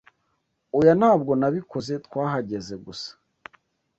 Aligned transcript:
Oya 0.77 0.93
ntabwo 0.99 1.31
nabikoze 1.39 1.93
twahagaze 2.05 2.73
gusa 2.85 3.11